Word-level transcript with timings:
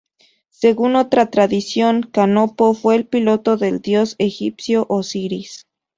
Según 0.49 0.95
otra 0.95 1.29
tradición, 1.29 2.01
Canopo 2.01 2.73
fue 2.73 2.95
el 2.95 3.05
piloto 3.05 3.55
del 3.55 3.81
dios 3.83 4.15
egipcio 4.17 4.87
Osiris. 4.89 5.67